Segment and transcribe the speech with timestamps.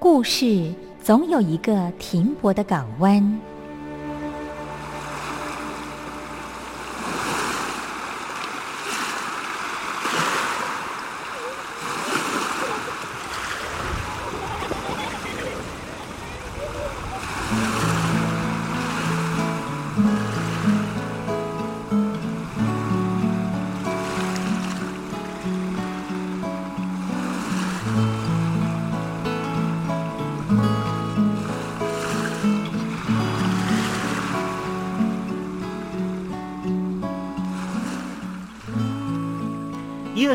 [0.00, 3.40] 故事总有一个停泊的港湾。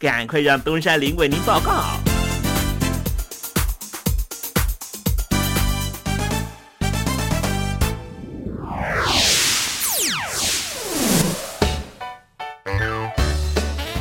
[0.00, 1.82] 赶快让东山林为您报告。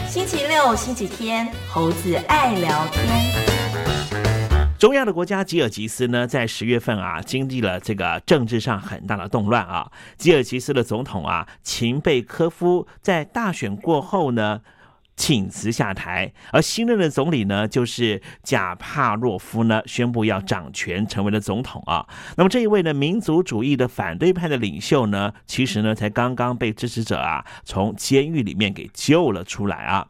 [0.07, 3.03] 星期六、星期天，猴子爱聊天。
[4.77, 9.91] 中亚的国家吉尔吉斯呢，在十月份啊，经历了这个政治上很大的动乱啊。
[10.15, 14.61] 吉尔吉斯的总统啊，秦贝科夫在大选过后呢。
[15.17, 22.07] 请辞下台，而新任的总理呢，就是贾帕洛夫呢，宣布要掌权，成为了总统啊。
[22.37, 30.07] 那么这一位呢，民族主义的反对派的领袖呢，其实呢，才刚刚被支持者啊，从监狱里面给救了出来啊。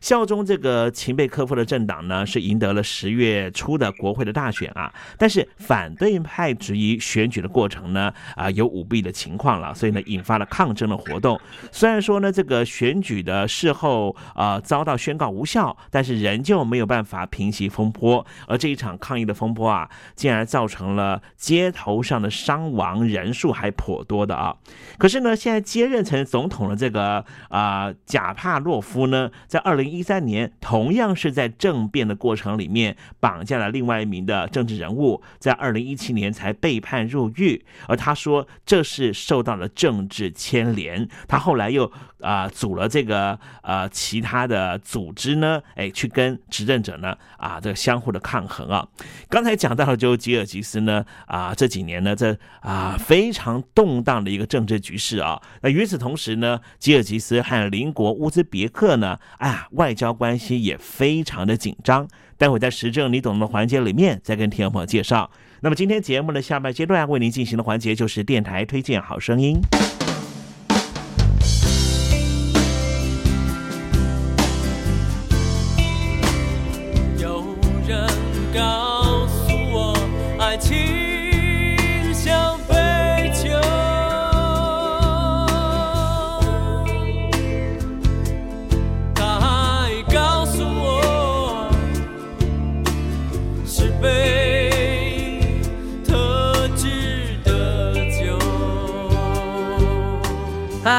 [0.00, 11.40] 效忠这个秦贝科夫的政党呢，是赢得了十月初的国会的大选啊，但是反对派质疑选举的过程呢，啊有舞弊的情况了，所以呢引发了抗争的活动。
[11.72, 18.24] 虽然说呢这个选举的事后啊遭到宣告无效，但是仍旧没有办法平息风波。
[18.46, 24.54] 而这一场抗议的风波啊，竟然造成了街头上的伤亡人数还颇多的啊。
[24.96, 29.87] 可是呢，现在接任成总统的这个啊贾帕洛夫呢，在二零。
[29.90, 37.64] 一三年，同样是在政变的过程里面绑架了另外一名的政治人物，在二零一七年才被判入狱。
[37.86, 41.08] 而他说这是受到了政治牵连。
[41.26, 48.86] 他后来又啊组了这个呃其他的组织呢，哎，去跟执政者呢啊这个相互的抗衡啊。
[49.28, 55.40] 刚才讲到了就吉尔吉斯呢啊这几年呢这啊非常动荡的一个政治局势啊。
[55.62, 59.66] 那与此同时呢，吉尔吉斯和邻国乌兹别克呢，哎呀。
[59.72, 65.30] 外交关系也非常的紧张，待会在时政你懂的环节里面再跟听众朋友介绍。
[65.60, 69.60] 那么今天节目的下半阶段为您进行的环节就是电台推荐好声音。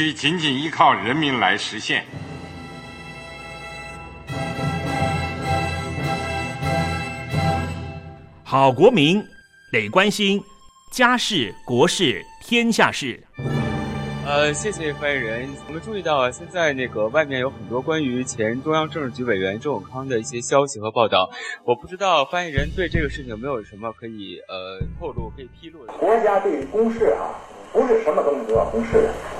[0.00, 2.06] 必须紧紧依靠人民来实现。
[8.42, 9.22] 好国民
[9.70, 10.42] 得关心
[10.90, 13.22] 家事、国事、天下事。
[14.24, 15.46] 呃，谢谢发言人。
[15.68, 21.28] 我们注意到，现在那个外面有很多关于前中央政治局委员周永康的一些消息和报道。
[21.62, 25.92] 我不知道发言人对这个事情有没有什么可以呃透露、可以披露的。
[25.92, 27.36] 国家对于公事啊，
[27.70, 29.14] 不是什么东西都要公示的。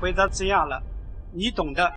[0.00, 0.82] 回答这样了，
[1.32, 1.92] 你懂的。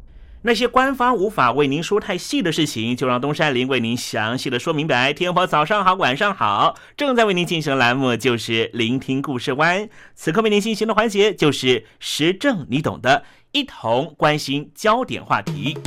[0.46, 5.14] 那些官方无法为您说太细的事情，就让东山林为您详细的说明白。
[5.14, 9.88] 天婆早上好，晚上好，正在为您进行的栏目就是聆听故事湾。
[10.16, 15.78] 此刻为您进行的环节就是时政，你懂的，一同关心焦点话题。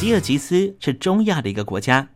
[0.00, 2.08] 吉尔吉斯是中亚的一个国家，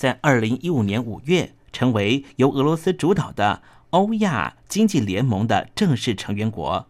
[0.00, 6.88] 在二零一五年五月成为由俄罗斯主导的欧亚经济联盟的正式成员国。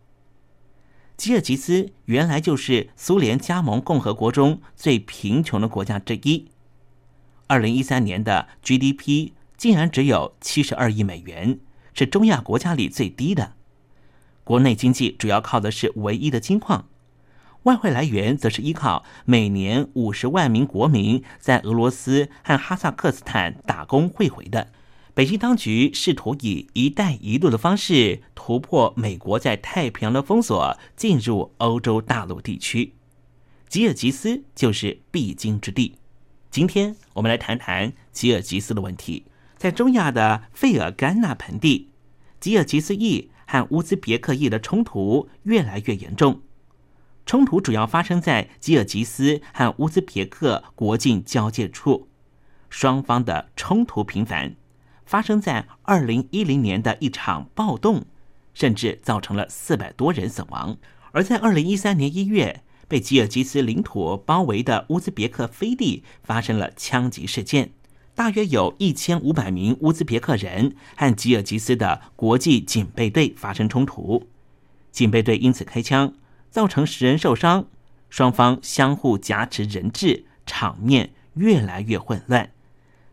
[1.16, 6.52] 吉尔吉斯原来就是苏联加盟共和国中最贫穷的国家之一，
[7.48, 11.58] 二零一三年的 GDP 竟然只有七十二亿美元，
[11.92, 13.54] 是中亚国家里最低的。
[14.44, 16.86] 国内经济主要靠的是唯一的金矿。
[17.64, 24.72] 外汇来源则是依靠每年五十万名国民在俄罗斯和哈萨克斯坦打工汇回的。
[25.12, 32.94] 北京当局试图以“一带一路”的方式突破美国在太平洋的封锁，进入欧洲大陆地区。
[33.68, 35.96] 吉尔吉斯就是必经之地。
[36.50, 39.26] 今天我们来谈谈吉尔吉斯的问题。
[39.58, 41.90] 在中亚的费尔干纳盆地，
[42.40, 46.40] 吉尔吉斯裔和乌兹别克裔的冲突越来越严重。
[47.26, 52.08] 冲突主要发生在吉尔吉斯和乌兹别克国境交界处，
[52.68, 54.56] 双方的冲突频繁，
[55.06, 58.04] 发生在二零一零年的一场暴动，
[58.52, 60.76] 甚至造成了四百多人死亡。
[61.12, 67.70] 而在二零一三年一月，被吉尔吉斯领土包围的乌兹别克飞地发生了枪击事件，
[68.16, 74.26] 大约有一千五百名乌兹别克人和吉尔吉斯的国际警备队发生冲突，
[74.90, 76.14] 警备队因此开枪。
[76.50, 77.66] 造成十人受伤，
[78.08, 82.50] 双方相互挟持人质，场面越来越混乱。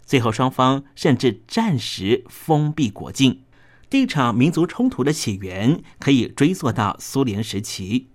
[0.06, 3.44] 最后，双方甚至暂时封闭国境。
[3.90, 8.10] 这场民族冲突的起源可以追溯到苏联时期。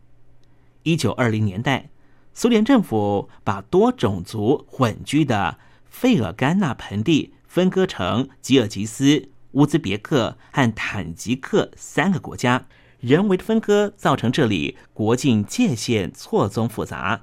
[0.83, 1.91] 一九二零年代，
[2.35, 12.67] 苏联政府把多种族混居的费尔干纳盆地分割成吉尔吉斯、乌兹别克和坦吉克三个国家。
[13.03, 17.23] 人为的分割造成这里国境界限错综复杂，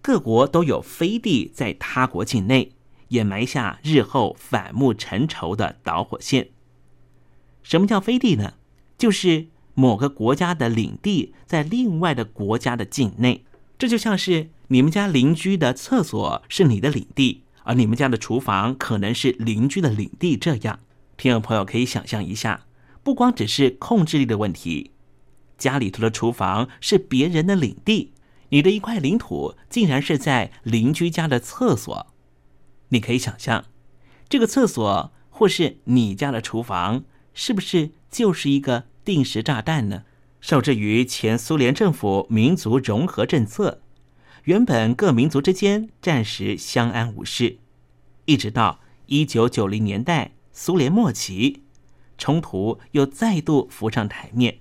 [0.00, 2.72] 各国都有飞地在他国境内，
[3.08, 6.48] 也埋下日后反目成仇的导火线。
[7.62, 8.54] 什么叫飞地呢？
[8.96, 13.44] 就是某个国家的领地在另外的国家的境内，
[13.78, 20.38] 这就像是你们家邻居的厕所是你的领地，而你们家的厨房可能是邻居的领地。
[20.38, 20.80] 这样，
[21.18, 22.64] 听众朋友可以想象一下，
[23.02, 24.92] 不光只是控制力的问题。
[25.60, 28.14] 家里头的厨房是别人的领地，
[28.48, 32.08] 你的一块领土竟然是在邻居家的厕所。
[32.88, 33.66] 你可以想象，
[34.28, 40.04] 这个厕所或是你家的厨房，是不是就是一个定时炸弹呢？
[40.40, 43.82] 受制于前苏联政府民族融合政策，
[44.44, 47.58] 原本各民族之间暂时相安无事，
[48.24, 51.64] 一直到一九九零年代苏联末期，
[52.16, 54.60] 冲突又再度浮上台面。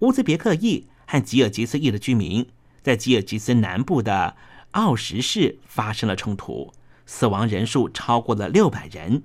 [0.00, 2.46] 乌兹别克裔和吉尔吉斯裔的居民
[2.82, 4.36] 在吉尔吉斯南部的
[4.72, 6.72] 奥什市发生了冲突，
[7.06, 9.22] 死亡人数超过了六百人。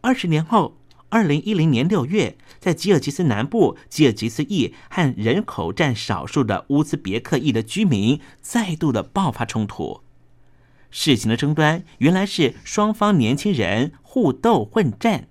[0.00, 0.78] 二十年后，
[1.10, 10.00] 二零一零年六月，在吉尔吉斯南部，吉尔吉斯裔和人口占少数的乌兹别克裔的居民再度的爆发冲突。
[10.90, 15.28] 事情的争端原来是双方年轻人互斗混战。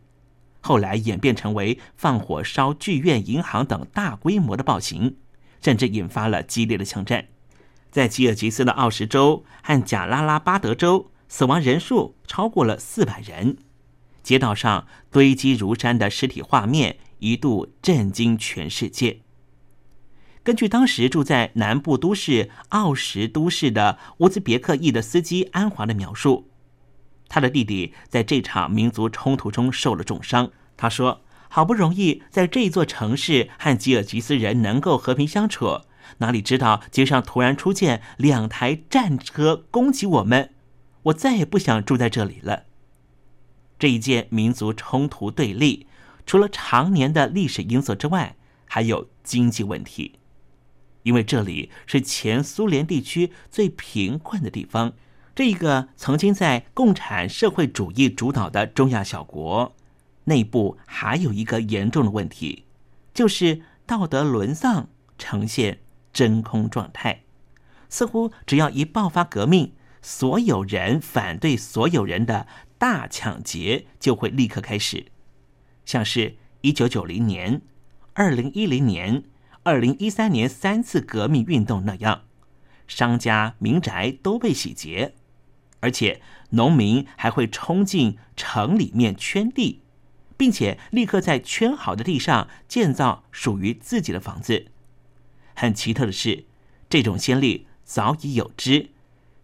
[0.62, 5.16] 后来演变成为放火烧剧院、银行等大规模的暴行，
[5.62, 7.28] 甚至引发了激烈的枪战。
[7.92, 13.58] 在吉尔吉斯的奥什州和贾拉拉巴德州，死亡人数超过了四百人。
[14.22, 19.22] 街道上堆积如山的尸体画面一度震惊全世界。
[20.44, 26.49] 根据当时住在南部都市奥什都市的乌兹别克裔的司机安华的描述，
[27.30, 30.52] 他的弟弟在这场民族冲突中受了重伤。
[30.76, 35.82] 他说：“好不容易在这座城市和吉尔吉斯人能够和平相处，
[36.18, 40.54] 哪里知道街上突然出现两台战车攻击我们，
[41.04, 42.64] 我再也不想住在这里了。”
[43.80, 45.88] 这一件民族冲突对立，
[46.26, 50.20] 除了常年的历史因素之外，还有经济问题。
[51.04, 54.94] 因为这里是前苏联地区最贫困的地方，
[55.40, 59.74] 这个曾经在共产社会主义主导的中亚小国，
[60.26, 62.66] 内部还有一个严重的问题，
[63.14, 65.80] 就是道德沦丧，呈现
[66.12, 67.22] 真空状态。
[67.88, 72.46] 似乎只要一爆发革命，所有人反对所有人的。
[72.78, 75.06] 大抢劫就会立刻开始，
[75.86, 77.62] 像是一九九零年、
[78.12, 79.24] 二零一零年、
[79.64, 82.24] 二零一三年三次革命运动那样，
[82.88, 85.14] 商家民宅都被洗劫，
[85.80, 86.22] 而且
[86.52, 89.82] 农民还会冲进城里面圈地，
[90.36, 94.68] 并且立刻在圈好的地上建造属于自己的房子。
[95.56, 96.46] 很奇特的是，
[96.90, 98.92] 这种先例早已有之。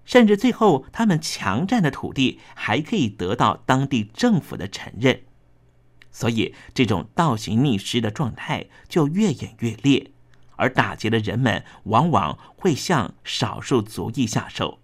[0.06, 5.24] 甚至最后，他们强占的土地还可以得到当地政府的承认，
[6.12, 10.12] 所以这种倒行逆施的状态就越演越烈，
[10.58, 14.80] 而打劫的人们往往会向少数族裔下手。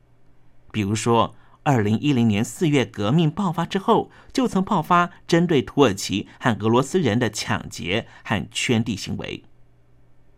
[0.72, 9.44] 比如说，二零一零年四月革命爆发之后，就曾爆发针对土耳其和俄罗斯人的抢劫和圈地行为，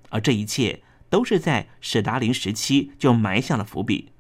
[0.10, 4.12] 而这一切都是在史达林时期就埋下了伏笔。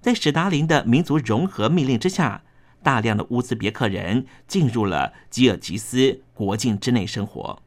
[0.00, 2.42] 在史达林的民族融合命令之下，
[2.82, 7.62] 大量的乌兹别克人进入了吉尔吉斯国境之内生活。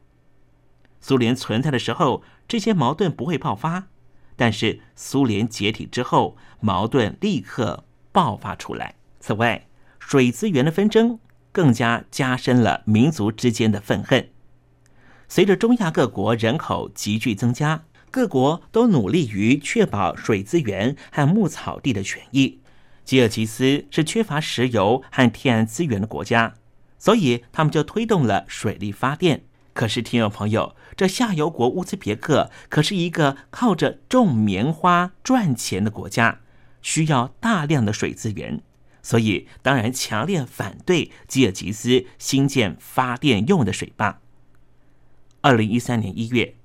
[1.00, 3.88] 苏联存在的时候，这些矛盾不会爆发；
[4.36, 8.94] 但是苏联解体之后，矛盾立刻爆发出来。
[9.18, 9.66] 此外，
[9.98, 11.18] 水资源的纷争
[11.50, 14.28] 更加加深了民族之间的愤恨。
[15.26, 17.84] 随着中亚各国人口急剧增加。
[18.12, 22.60] 各国都努力于确保水资源和牧草地的权益。
[23.06, 26.52] 吉尔吉斯是缺乏石油和天然资源的国家，
[26.98, 29.44] 所以他们就推动了水力发电。
[29.72, 36.41] 可是，听众朋友，这下游国乌兹别克可是一个靠着种棉花赚钱的国家，
[36.82, 38.60] 需要大量的水资源，
[39.02, 44.20] 所以当然强烈反对吉尔吉斯新建发电用的水坝。
[45.40, 46.56] 二零一三年一月。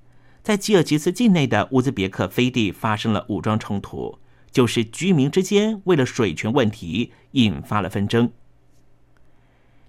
[0.43, 4.17] 在吉尔吉斯境内的乌兹别克飞地发生了武装冲突，
[4.49, 8.31] 就是居民之间为了水权问题引发了纷争。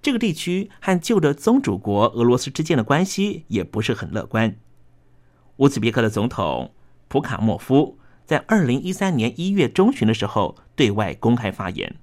[0.02, 4.56] 这个地区和旧的宗主国俄罗斯之间的关系也不是很乐观。
[5.58, 6.74] 乌兹别克的总统
[7.06, 7.96] 普卡莫夫
[8.28, 11.96] 在二零一三年一月中旬的时候对外公开发言，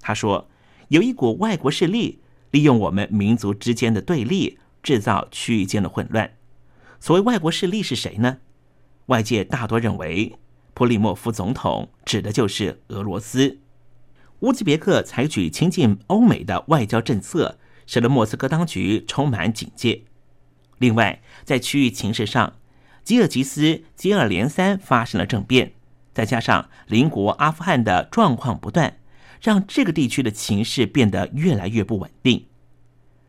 [0.00, 0.48] 他说
[0.90, 2.20] ：“有一股外国势力
[2.52, 6.34] 利用我们民族之间的对立，制造区域间的混乱。”
[7.00, 8.38] 所谓外国势力是谁呢？
[9.06, 10.38] 外界大多认为，
[10.72, 13.58] 普里莫夫总统指的就是俄罗斯。
[14.38, 20.04] 乌兹别克采取亲近欧美的外交政策，使得莫斯科当局充满警戒。
[20.78, 22.52] 另外，在区域情势上，
[23.04, 25.72] 吉尔吉斯接二连三发生了政变，
[26.14, 28.98] 再加上邻国阿富汗的状况不断，
[29.40, 32.46] 让这个地区的情势变得越来越不稳定。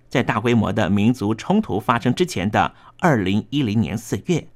[0.10, 4.48] 在大规模的民族冲突发生之前的二零一零年四月，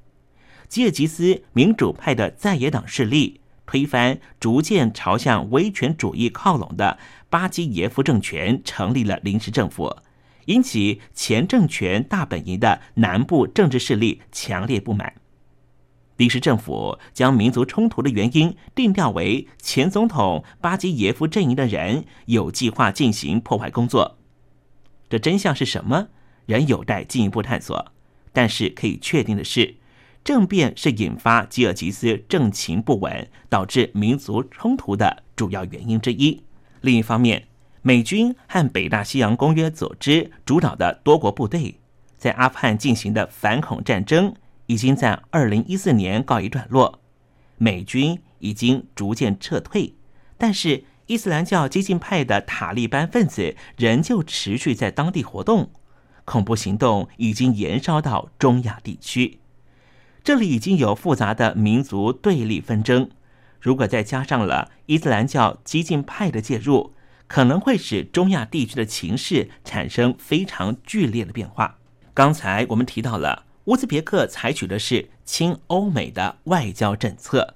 [0.67, 6.99] 吉尔吉斯民主派的在野党势力推翻逐渐朝向威权主义靠拢的
[7.29, 9.97] 巴基耶夫政权，成立了临时政府，
[10.47, 15.13] 引起前政权大本营的南部政治势力强烈不满。
[16.17, 24.17] 临时政府将民族冲突的原因定调为前总统巴基耶夫阵营的人有计划进行破坏工作。
[25.09, 26.07] 这真相是什么？
[26.47, 27.91] 仍有待进一步探索。
[28.33, 29.75] 但是可以确定的是，
[30.23, 36.43] 政变是引发吉尔吉斯政情不稳、导致民族冲突的主要原因之一。
[36.81, 37.47] 另一方面，
[37.87, 41.79] 美军和北大西洋公约组织主导的多国部队
[42.17, 46.99] 在阿富汗进行的反恐战争，已经在二零一四年告一段落，
[47.55, 49.95] 美军已经逐渐撤退，
[50.37, 50.83] 但是。
[51.05, 55.71] 伊斯兰教激进派的塔利班分子仍旧持续在当地活动，
[56.25, 59.39] 恐怖行动已经延烧到中亚地区。
[60.21, 63.09] 这里已经有复杂的民族对立纷争，
[63.61, 66.91] 如果再加上了伊斯兰教激进派的介入，
[67.27, 71.77] 可能会使中亚地区的情势产生非常剧烈的变化。
[72.13, 77.55] 刚才我们提到了乌兹别克采取的是亲欧美的外交政策，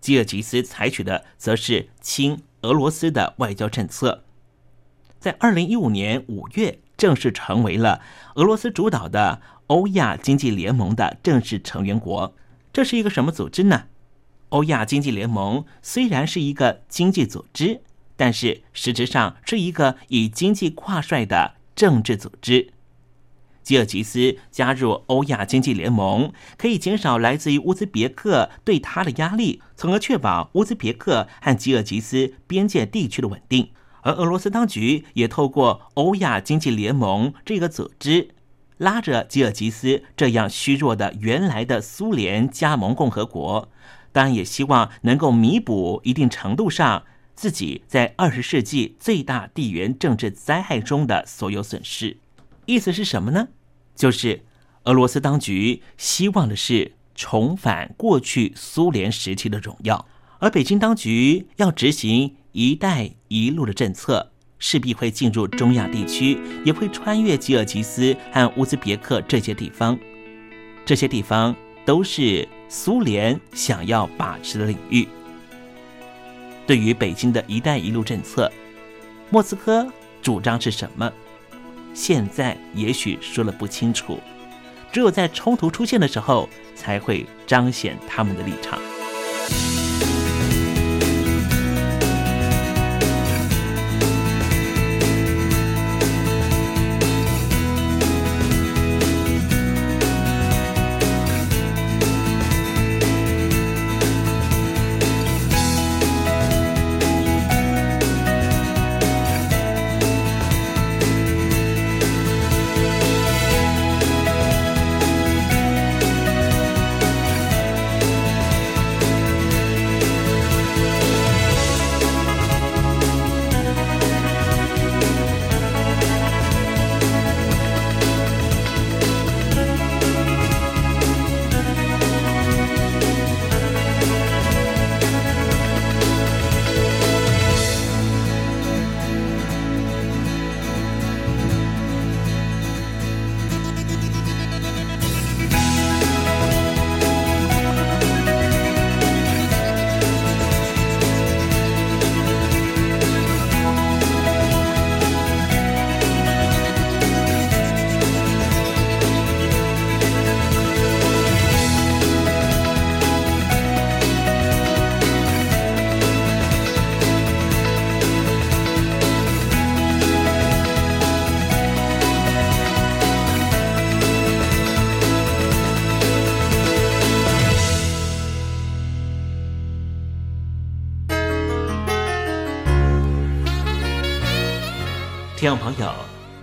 [0.00, 4.24] 吉尔吉斯采取的则是亲俄罗斯的外交政策。
[5.20, 8.02] 在二零一五年五月，正式成为了
[8.34, 12.34] 俄罗斯主导的欧亚经济联盟的正式成员国。
[12.72, 13.84] 这是一个什么组织呢？
[14.50, 17.80] 欧亚经济联盟虽然是一个经济组织，
[18.16, 22.72] 但是实质上是一个以经济挂帅的政治组织。
[23.62, 33.70] 吉尔吉斯加入欧亚经济联盟，可以减少来自于乌兹别克对他的压力，从而确保乌兹别克和吉尔吉斯边界地区的稳定。
[34.02, 38.34] 而俄罗斯当局也透过欧亚经济联盟这个组织，
[38.76, 43.70] 拉着吉尔吉斯这样虚弱的原来的苏联加盟共和国，
[44.12, 52.16] 当然也希望能够弥补一定程度上自己在二十世纪最大地缘政治灾害中的所有损失。
[52.66, 53.48] 意思是什么呢？
[53.94, 54.44] 就是
[54.84, 60.06] 俄罗斯当局希望的是重返过去苏联时期的荣耀，
[60.38, 69.98] 而北京当局要执行“一带一路”的政策，势必会进入中亚地区，也会穿越吉尔吉斯和乌兹别克这些地方。
[70.84, 75.08] 这些地方都是苏联想要把持的领域。
[76.66, 78.50] 对于北京的一带一路政策，
[79.30, 79.86] 莫斯科
[80.22, 81.12] 主张是什么？
[81.92, 84.18] 现在也许说了不清楚，
[84.90, 88.78] 只有在冲突出现的时候，才会彰显他们的立场。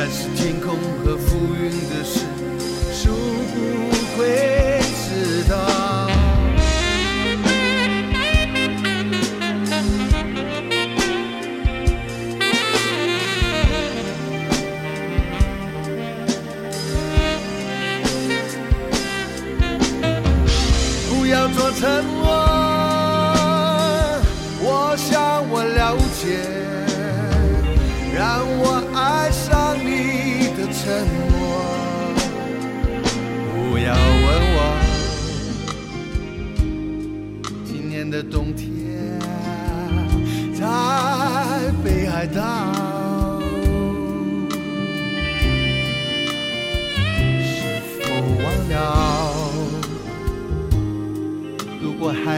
[0.00, 2.20] 但是天空和浮云的事，
[2.92, 4.57] 数不回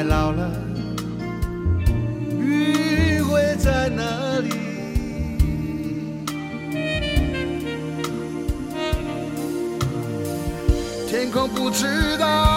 [0.01, 0.51] 太老了，
[2.39, 4.49] 雨会在哪里？
[11.07, 12.50] 天空不知道，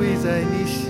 [0.00, 0.89] 会在你心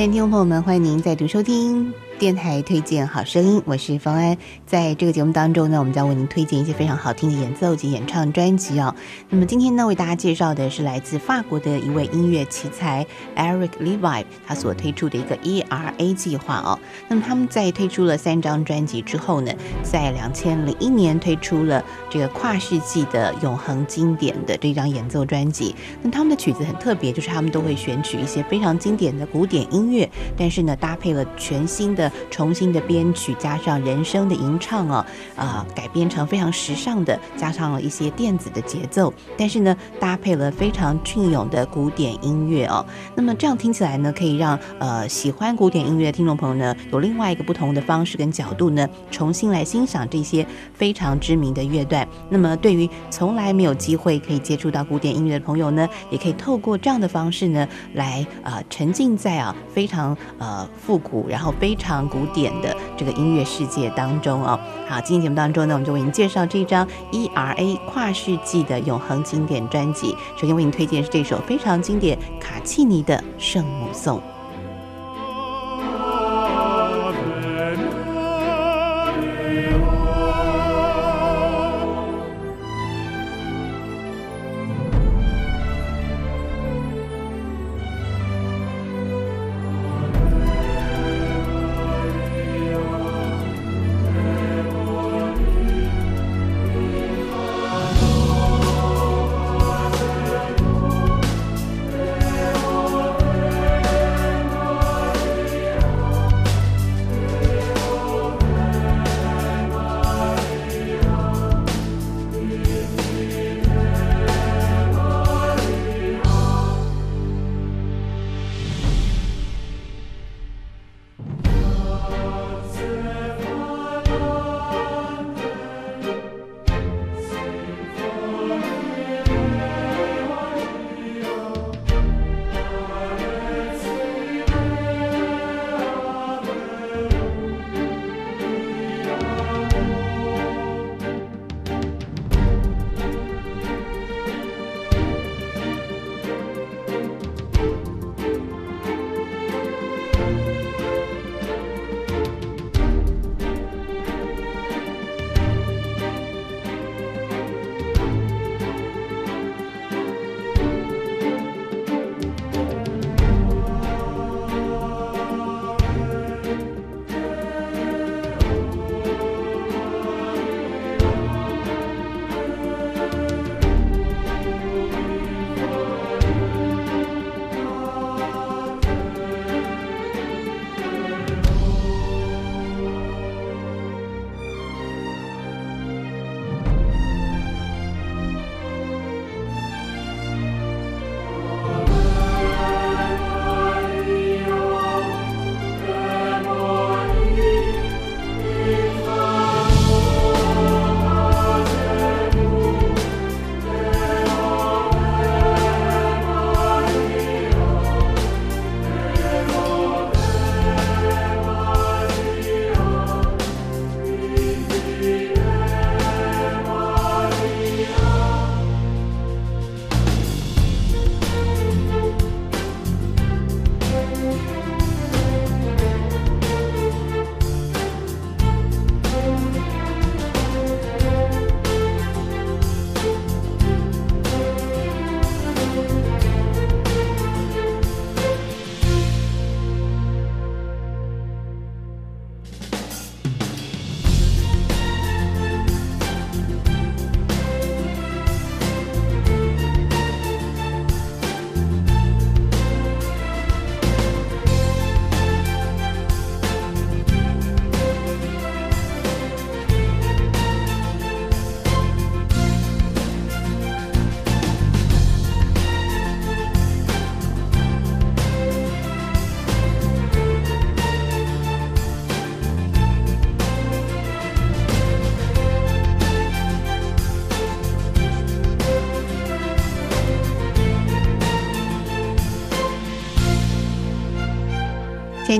[0.00, 1.92] 亲爱的听众朋友们，欢迎您再度收听。
[2.20, 4.36] 电台推荐好声音，我是方安。
[4.66, 8.94] 在这个节目当中呢，我们将为您推荐一些非常好听的演奏及演唱专辑哦。
[9.30, 16.78] 那么今天呢，为大家介绍的是来自法国的一位音乐奇才 Eric Levi，他所推出的一个 ERA 计划哦。
[17.08, 19.50] 那么他们在推出了三张专辑之后呢，
[19.82, 25.74] 在两千零一年推出了这个跨世纪的永恒经典的这张演奏专辑。
[26.02, 30.06] 那他们的曲子很特别，就是他们都会选取一些非常经典的古典音乐，
[30.36, 35.04] 但是呢，搭配了全新的、重新的编曲，加上人声的吟唱哦，
[35.36, 42.84] 啊、改编成非常时尚的，加上了一些电子的节奏，但是呢，搭配了非常隽永的古典音乐哦。
[43.14, 52.06] 那么这样听起来呢，可以让呃喜欢古典音乐的听众朋友呢，有另外一个不同的方式跟角度呢，重新来欣赏这些非常知名的乐段。
[52.28, 64.58] 那么对于从来没有机会可以接触到古典音乐的朋友呢，也可以透过这样的方式呢，来呃沉浸在啊非常呃复古，然后非常古典的这个音乐世界当中哦。
[64.88, 70.14] 好，今天节目当中呢，我们就为您介绍这张 ERA 跨世纪的永恒经典专辑。
[70.36, 74.18] 首先为您推荐是这首非常经典卡契尼的《圣母颂》。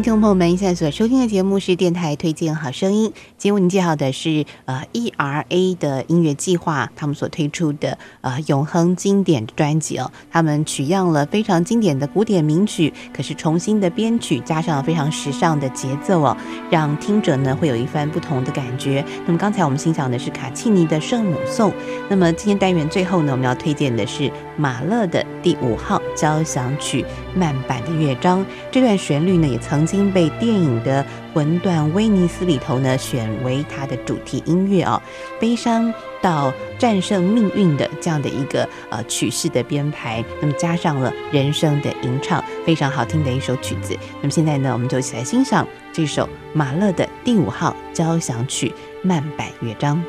[0.00, 3.12] 听众朋友们，现在所收听的节目是电台推荐好声音。
[3.36, 10.10] 今天为您介绍的是呃 ERA 的音乐计划，他们所推出的呃永恒经典专辑哦。
[10.30, 16.34] 他们取样了非常经典的古典名曲，可是重新的编曲，加上非常时尚的节奏哦，
[16.70, 19.04] 让听者呢会有一番不同的感觉。
[19.26, 21.70] 那么刚才我们欣赏的是卡契尼的《圣母颂》，
[22.08, 27.04] 那么今天单元最后呢，我们要推荐的是马勒的第五号交响曲
[27.34, 28.44] 慢板的乐章。
[28.70, 31.02] 这段旋律呢，也曾经被电影的
[31.34, 35.00] 《魂断威尼斯》里头呢选为它的主题音乐哦，
[35.40, 43.96] 悲伤到战胜命运的这样的一个呃曲式的编排，那么加上了人声的吟唱，非常好听的一首曲子。
[44.20, 48.72] 那么现在呢，我们就一起来欣赏这首马勒的第五号交响曲
[49.02, 50.02] 慢板乐章。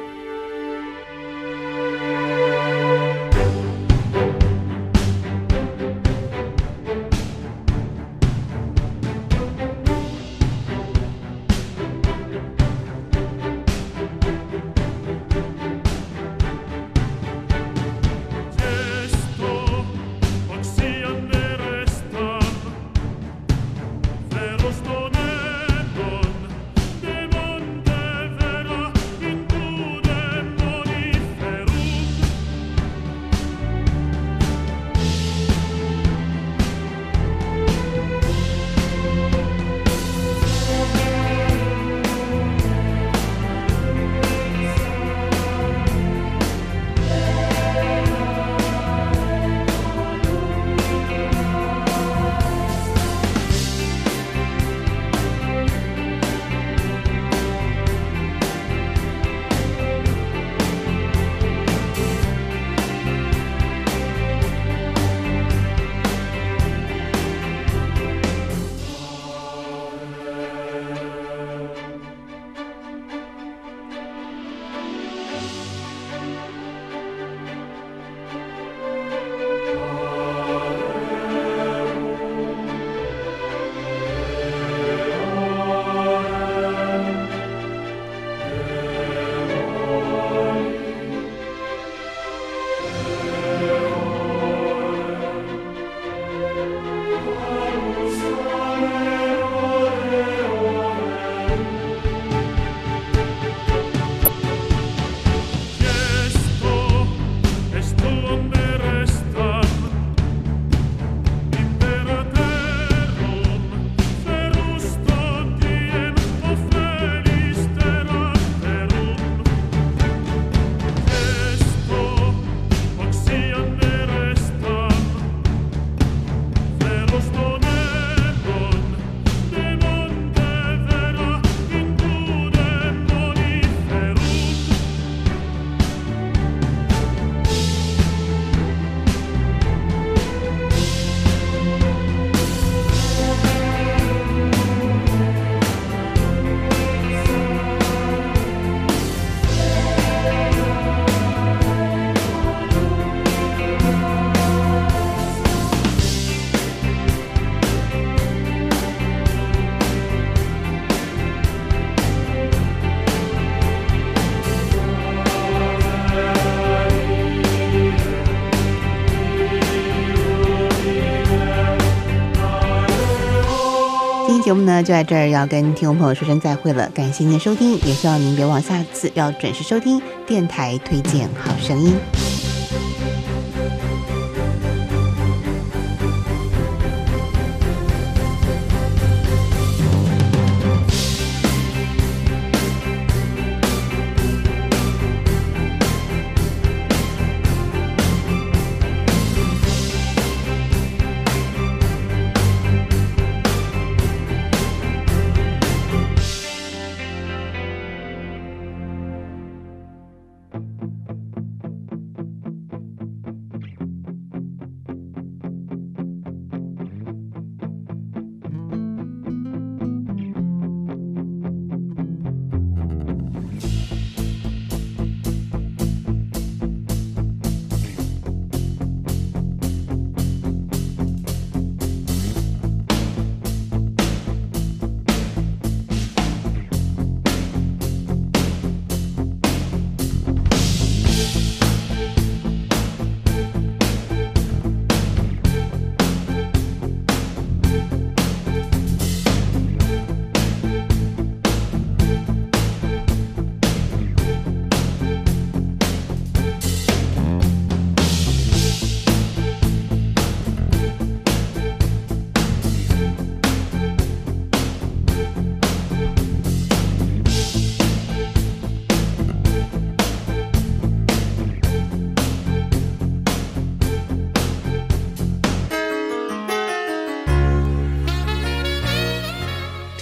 [174.72, 181.94] 那就在这儿要跟听众朋友说声再会了，感谢您的收听，也希望您别忘下次要准时收听电台推荐好声音。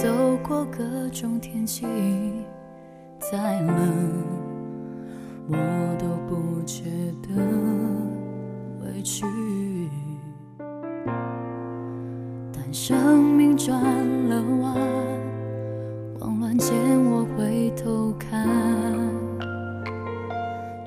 [0.00, 0.08] 走
[0.42, 1.84] 过各种天气，
[3.18, 3.76] 再冷
[5.46, 5.56] 我
[5.98, 6.84] 都不觉
[7.20, 7.28] 得
[8.82, 9.26] 委屈。
[12.50, 14.74] 但生命转了弯，
[16.18, 16.74] 慌乱间
[17.04, 18.48] 我回头看，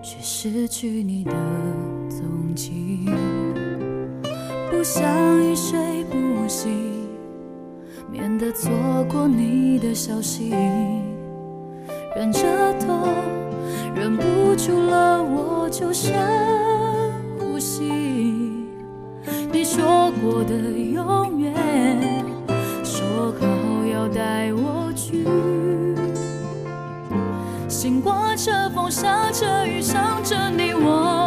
[0.01, 1.31] 却失去你的
[2.09, 3.05] 踪迹。
[4.71, 5.03] 不想
[5.43, 5.92] 一睡，
[8.13, 8.71] 免得错
[9.09, 10.51] 过你的消息。
[12.15, 12.41] 忍着
[12.79, 13.07] 痛，
[13.95, 16.13] 忍不住了，我就深
[17.39, 17.91] 呼吸。
[19.51, 22.23] 你说过的永远，
[22.83, 23.47] 说好
[23.91, 25.25] 要带我去。
[27.67, 31.22] 心刮着风，下着雨，想着你我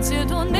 [0.00, 0.59] 解脱